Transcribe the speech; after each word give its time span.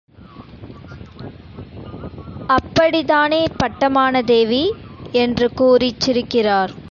அப்படித்தானே 2.49 3.41
பட்டமானதேவி? 3.63 4.63
என்று 5.13 5.47
கூறிச் 5.53 5.99
சிரிக்கிறார். 5.99 6.73